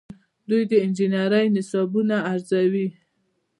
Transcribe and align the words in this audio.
دوی 0.49 0.63
د 0.71 0.73
انجنیری 0.85 1.45
نصابونه 1.55 2.15
ارزوي. 2.31 2.87